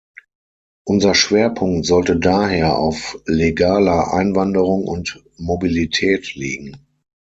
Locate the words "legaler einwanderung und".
3.27-5.23